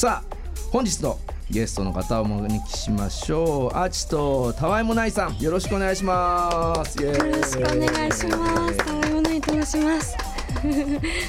[0.00, 0.36] さあ
[0.72, 1.18] 本日の
[1.50, 3.76] ゲストの方をお招きしましょう。
[3.76, 7.02] アーチとたわいもないさんよろしくお願いします。
[7.02, 8.76] よろしくお願いします。
[8.78, 10.16] たわいもないと申します。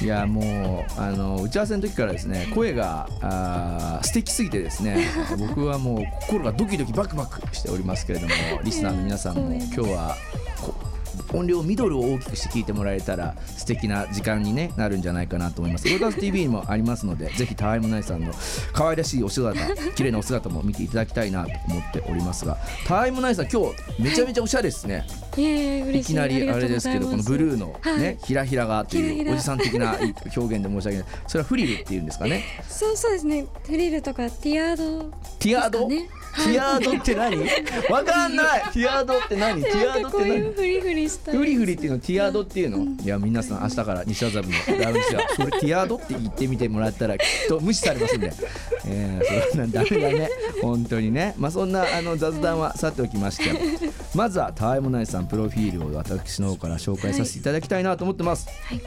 [0.02, 5.06] いやもうあの打ち合わせの時からですね声があ素敵すぎてですね
[5.38, 8.32] 僕はもう心がドキドキバクバクしておりますけれども
[8.64, 10.16] リスナーの皆さんも 今日は
[11.32, 15.88] 音量ミドルを大きくして聞いてもらえたら素敵な時間に、ね、なるんじゃないかなと思います。
[15.88, 18.32] ロータス TV にもありますのでぜひたわいもないさんの
[18.72, 19.58] 可愛らしいお姿
[19.94, 25.06] 綺麗なお姿も見ていただきたいなと思っておりますがたわいもないさん今日めちゃめちゃおしゃれですね、
[25.36, 26.02] い。
[26.02, 29.96] きなりあれですけどこのブルーのね、はい、ひらひらがというおじさん的な
[30.36, 31.06] 表現で申し訳ない。
[31.26, 32.44] それはフリルっていうんですかね。
[32.68, 33.46] そうそうですね。
[33.64, 35.88] フリルとかティアード、ね、ティアード？
[36.34, 37.36] ティアードって何？
[37.90, 38.62] わかんない。
[38.72, 39.62] ティアードって何？
[39.62, 40.52] ティアードって何？
[40.54, 45.28] フリフリしたフリフリっていうのティアードっていうの、うん、いや皆さん明日から西麻布のラウンジは。
[45.36, 48.32] それティアードって言ってみてもらったらきっと無視されますんで。
[48.86, 50.30] えー、そんなダメだね。
[50.62, 51.34] 本当にね。
[51.36, 53.92] まあそんなあの雑談はさておきまして。
[54.14, 58.80] まずはたわいもないさんプロフィールを私の方から紹介させていただきたいなと思ってます、はい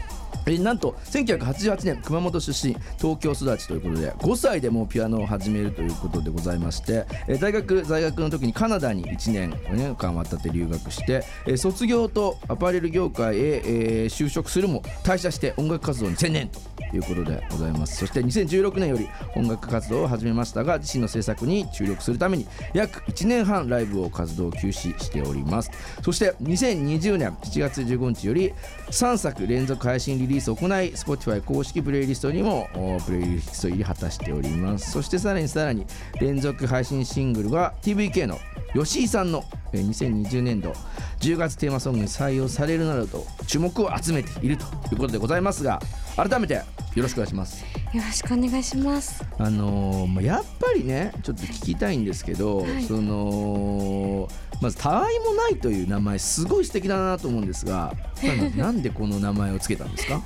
[0.45, 16.74] えなんと1988年熊本出身東京育ちということで5歳でもうピアノを始めるということでございましてえ大学在学の時にカナダに1年4年間渡って留学してえ卒業とアパレル業界へえ就職するも退社して音楽活動に専念と。
[16.95, 17.97] いうことでございます。
[17.97, 25.71] そして2016年より音楽活動を始めましたが自身の制作に注力するために約1年半ライブを活動休止しております。
[26.03, 28.53] そして2020年7月15日より
[28.91, 32.69] 3作連続配信リリースを行い Spotify 公式プレイリストにも
[33.05, 34.91] プレイリスト入り果たしております。
[34.91, 35.85] そしてさらにさらに
[36.19, 38.39] 連続配信シングルは TVK の
[38.73, 40.73] 吉井さんの2020年度
[41.19, 45.79] 10月テーマソングに採用されるなどと注目を集めているということでございますが
[46.17, 46.61] 改めて
[46.95, 47.61] よろしくお願いします。
[47.93, 49.23] よろしくお願いします。
[49.37, 54.29] あのー、やっぱりねちょっと聞きたいんですけど、はい、その
[54.61, 57.93] まず「たわいもない」という名前すごい素敵だなと思うんですが
[58.55, 60.21] なんでこの名前を付けたんですか？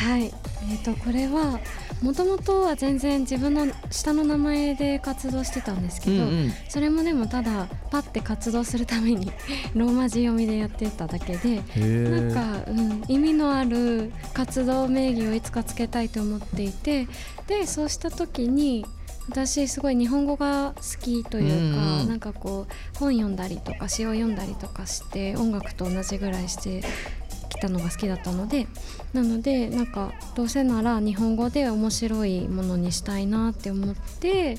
[0.00, 0.32] はい。
[0.62, 1.60] えーと、これは
[2.02, 9.30] もともとは全然自分の下の名前で活動してたんですけど、うんうん、それもでもただパッて活動するために
[9.74, 17.06] ローマ字読みでやってただけでなんか、うん、意味のある活動名義をいつかつけたいと思っていて
[17.46, 18.86] でそうした時に
[19.28, 26.82] 私すごい日本語が好きというか、うん、なんかこう本読んだりとか詩を読んだりとかして音楽と同じぐらいして
[27.29, 27.29] き
[27.60, 28.66] たのが好きだったので
[29.12, 34.58] なのでなんかどうせなら日本語で面白いものにしたいなって思って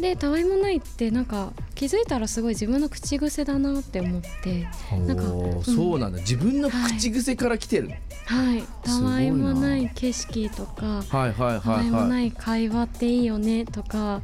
[0.00, 4.66] でたわいもないってなんか気づいたらすごい自分の口癖だなって思って
[5.06, 6.18] なんか、うん、そうなんだ。
[6.18, 7.90] 自分の口癖から来てる、
[8.26, 14.22] はい、はい、たわいもない景色とか、はいはいはいはい、たわいもない会話っていいよねとか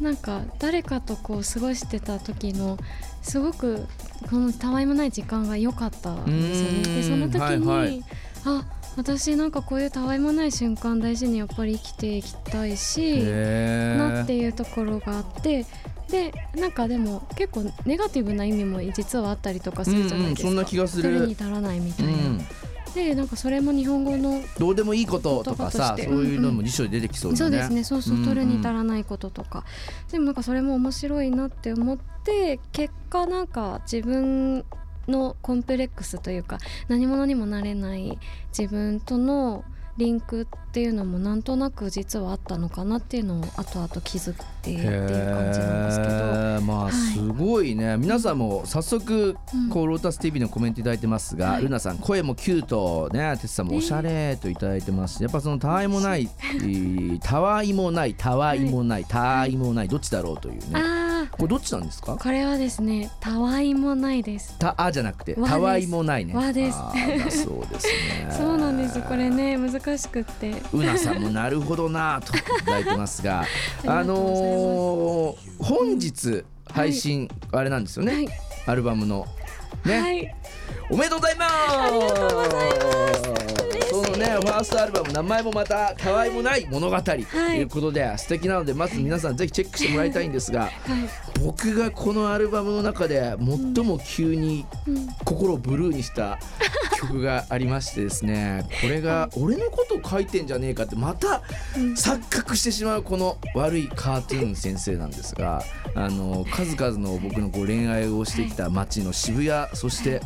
[0.00, 2.78] なんか誰かとこう過ごしてた時の
[3.22, 3.86] すごく
[4.30, 6.82] このたわいもない時間が良かったんですよね。
[6.82, 8.04] でその時に、はいはい、
[8.44, 8.64] あ
[8.96, 15.66] 私なんかこういうたわいもない瞬間大事にやっぱり生きていきたいしなっていうところがあって
[16.08, 21.26] でなんかでも結構ネガティブな意味も実はあったりとかするじゃないですか、うんうん、そんな気がする。
[21.26, 22.12] に足らないみたいな。
[22.12, 22.46] うん
[22.98, 27.84] でなんかそれも日本語のどうでもいいこととかさそういうのも辞書で出てきそう、ね、そうですね。
[27.84, 29.64] そうそう取るに足らないこととか、うん
[30.06, 34.64] うん、でもなんかそれも面白いなって思って結果なんか自分
[35.06, 38.18] のコンプレックスというか何者にもなれない
[38.56, 39.64] 自分との
[39.98, 44.84] リンクっていうのもなんとなく実はあったのかなっていうのを後々気づいてっていう
[45.34, 46.38] 感じなんですけど。
[46.62, 49.36] まあすごいね、はい、皆さんも早速
[49.70, 53.36] こうロータス TV のコメント頂いてますが、うん、ルナさん声もキュートね。
[53.40, 56.28] テツさんもおしゃれと頂いてますやっぱそのたわいもない
[57.22, 61.07] たわいもないたわいもないたわいもないどっちだろうというね
[61.38, 62.16] これどっちなんですか？
[62.16, 64.58] これはですねたわいもないです。
[64.58, 66.34] たあじゃなくてたわいもないね。
[66.34, 66.78] わです。
[67.44, 68.28] そうですね。
[68.36, 70.52] そうなんですこれね難しくって。
[70.72, 73.44] うなさんもなるほどなといただいてますが
[73.86, 78.28] あのー、本日配信、はい、あれなんですよね、はい、
[78.66, 79.26] アルバムの。
[79.84, 80.34] ね、はい、
[80.90, 81.52] おめでとうございます！
[81.70, 82.54] ありがとうございま
[83.06, 83.07] す
[84.18, 90.72] ねファーストアルバム名前もまたたわいもない物語ということで、はい、素敵なのでまず皆さんぜひチェックしてもらいたいんですが、はい、
[91.44, 94.66] 僕がこのアルバムの中で最も急に
[95.24, 96.38] 心をブルーにした
[96.98, 101.42] 曲がありましてですねこれが俺のこと書いてんじゃねえかってまた
[101.74, 105.62] 錯覚してしまうこの悪いカートゥーン先生なんですが
[105.94, 110.20] あの数々の僕のこう恋愛をしてきた街の渋谷そして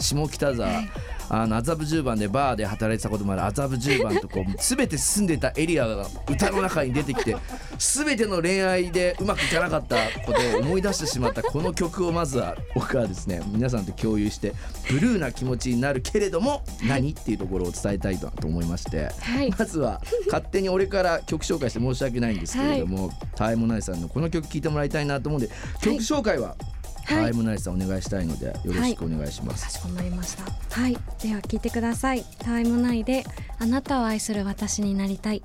[0.00, 0.82] 下北沢
[1.30, 3.44] あの麻布十番でバーで働いてたこともある。
[3.44, 7.36] 麻布十番とこう 全て住んでたエリアが歌の中に出てきて
[7.78, 14.54] 全ての恋愛でうまくいかなかったことを思い出してしまったこの曲をまずは僕はですね皆さんと共有して
[14.90, 19.50] ブルーな気持ちになるけれども何っていうところを伝えたいと思いまして、はい。
[19.50, 25.50] まずは勝手に俺から曲紹介して申し訳ないんですけれども、タイムナイさんのこの曲聴いてもらいたいなと思うんで
[25.80, 26.77] 曲紹介は、はい
[27.08, 29.64] タイムナイさんお願いしたいのでよろしくお願いします。
[29.64, 30.44] かしこまりました。
[30.80, 30.92] はい。
[31.22, 32.24] では聞いてください。
[32.38, 33.24] タイムナイで
[33.58, 35.42] あなたを愛する私になりたい